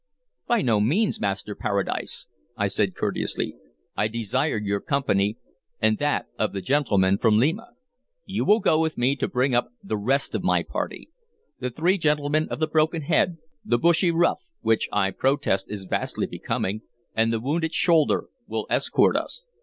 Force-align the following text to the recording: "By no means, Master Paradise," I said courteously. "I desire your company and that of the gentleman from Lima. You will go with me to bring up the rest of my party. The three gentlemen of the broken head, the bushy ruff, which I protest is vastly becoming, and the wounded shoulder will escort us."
"By 0.47 0.63
no 0.63 0.79
means, 0.79 1.21
Master 1.21 1.53
Paradise," 1.53 2.25
I 2.57 2.69
said 2.69 2.95
courteously. 2.95 3.53
"I 3.95 4.07
desire 4.07 4.57
your 4.57 4.79
company 4.79 5.37
and 5.79 5.99
that 5.99 6.25
of 6.39 6.53
the 6.53 6.61
gentleman 6.63 7.19
from 7.19 7.37
Lima. 7.37 7.73
You 8.25 8.43
will 8.43 8.61
go 8.61 8.81
with 8.81 8.97
me 8.97 9.15
to 9.17 9.27
bring 9.27 9.53
up 9.53 9.71
the 9.83 9.97
rest 9.97 10.33
of 10.33 10.41
my 10.43 10.63
party. 10.63 11.11
The 11.59 11.69
three 11.69 11.99
gentlemen 11.99 12.49
of 12.49 12.59
the 12.59 12.65
broken 12.65 13.03
head, 13.03 13.37
the 13.63 13.77
bushy 13.77 14.09
ruff, 14.09 14.49
which 14.61 14.89
I 14.91 15.11
protest 15.11 15.69
is 15.69 15.83
vastly 15.83 16.25
becoming, 16.25 16.81
and 17.13 17.31
the 17.31 17.39
wounded 17.39 17.71
shoulder 17.75 18.25
will 18.47 18.65
escort 18.71 19.15
us." 19.15 19.43